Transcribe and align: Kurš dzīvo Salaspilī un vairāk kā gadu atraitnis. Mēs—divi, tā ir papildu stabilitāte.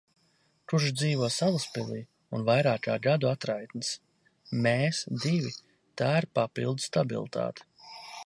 Kurš 0.71 0.85
dzīvo 0.99 1.27
Salaspilī 1.33 1.97
un 2.37 2.45
vairāk 2.47 2.81
kā 2.87 2.95
gadu 3.03 3.29
atraitnis. 3.33 3.91
Mēs—divi, 4.67 5.53
tā 6.03 6.09
ir 6.23 6.27
papildu 6.41 6.87
stabilitāte. 6.89 7.69